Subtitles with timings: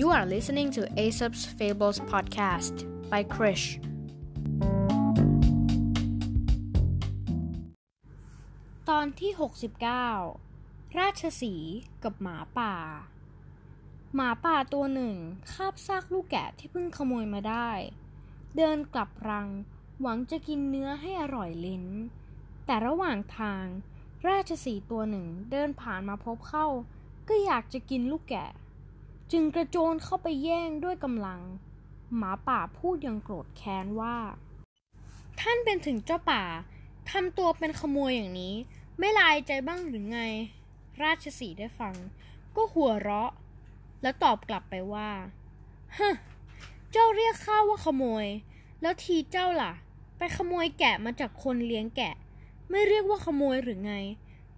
[0.00, 2.74] You are listening to Aesop's Fables podcast
[3.12, 3.66] by Krish.
[8.88, 9.32] ตอนที่
[10.14, 11.54] 69 ราชสี
[12.02, 12.74] กับหมาป่า
[14.14, 15.14] หมาป่าตัวหนึ่ง
[15.52, 17.70] คาบซากลูกแกะที่เพิ่งขโมยมาได้
[18.56, 19.48] เดินกลับรัง
[20.00, 21.86] หวังจะกินเนื้อให้อร่อยลิ้น
[22.66, 23.64] แต่ระหว่างทาง
[24.28, 26.66] ราชสีตัวหนึ่งเดินผ่านมาพบเข้า
[27.28, 28.50] ก็อยากจะกินลูกแกะ
[29.32, 31.40] จึงกระโจนเข้าไปแย่งด้วยกำลัง
[32.16, 34.16] หมาป่าพูดอย่างโกรธแค้นว่า
[35.40, 36.42] ท่านเป็นถึงเจ้าป่า
[37.10, 38.54] ทำตัวเป็นขโมยอย่างนี้
[38.98, 40.20] ไม่ลายใจบ้างหรือไง
[41.02, 41.94] ราชสีได้ฟัง
[42.56, 43.30] ก็หัวเราะ
[44.02, 45.10] แล้วตอบกลับไปว่า
[45.98, 46.14] ฮะ
[46.92, 48.26] เจ้าเรียกข้าว่าขโมย
[48.80, 49.72] แล้วทีเจ้าล่ะ
[50.18, 52.14] ไปขโมยแกะมาจากคนเลี้ยงแกะ
[52.70, 53.94] ไม่เรียกว่าขโมยหรือไง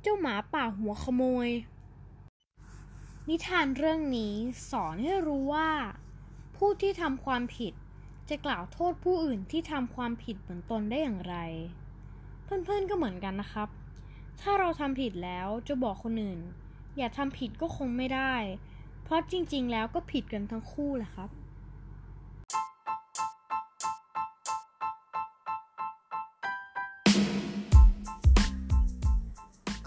[0.03, 1.49] เจ้าหมาป่าหัวขโมย
[3.33, 4.35] นิทานเรื่องนี้
[4.71, 5.71] สอนให้รู้ว่า
[6.57, 7.73] ผู้ที่ทำความผิด
[8.29, 11.37] จะกล่าวโทษผู้อื่นที่ทำความผิดเหมือนตนได้อย่างไร
[12.45, 13.69] เพื่อนๆก็เหมือนกันนะครับ
[14.41, 16.41] ถ้าเราทำผิดแล้วจะบอกคนอื่น
[16.97, 18.35] อย่าทำผิดก็คงไม่ได้
[19.05, 21.31] เพราะจริงๆ แล้วก็ผิดกันทั้งคู่แหละครับ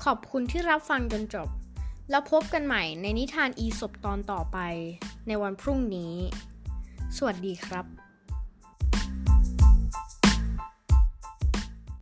[0.04, 1.50] ขอบคุณที่รับฟังจนจบ
[2.10, 4.58] แล้วพบกันใหม่ในนิทานอีสบตอนต่อไป
[5.28, 6.14] ในวันพรุ่งนี้
[7.18, 8.11] สวัสดีครับ